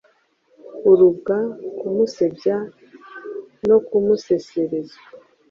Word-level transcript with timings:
urubwa, 0.89 1.37
kumusebya 1.77 2.57
no 3.67 3.77
kumusesereza? 3.87 4.97